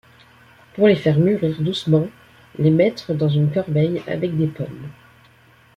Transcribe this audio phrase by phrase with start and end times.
[0.73, 2.07] Pour les faire mûrir doucement,
[2.57, 4.89] les mettre dans une corbeille avec des pommes.